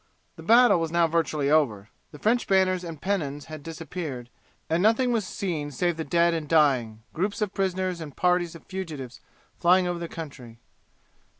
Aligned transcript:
The 0.35 0.41
battle 0.41 0.79
was 0.79 0.91
now 0.91 1.05
virtually 1.05 1.51
over. 1.51 1.89
The 2.11 2.17
French 2.17 2.47
banners 2.47 2.83
and 2.83 2.99
pennons 2.99 3.45
had 3.45 3.61
disappeared, 3.61 4.31
and 4.67 4.81
nothing 4.81 5.11
was 5.11 5.27
seen 5.27 5.69
save 5.69 5.95
the 5.95 6.03
dead 6.03 6.33
and 6.33 6.49
dying, 6.49 7.03
groups 7.13 7.39
of 7.39 7.53
prisoners, 7.53 8.01
and 8.01 8.17
parties 8.17 8.55
of 8.55 8.65
fugitives 8.65 9.19
flying 9.53 9.85
over 9.85 9.99
the 9.99 10.07
country. 10.09 10.57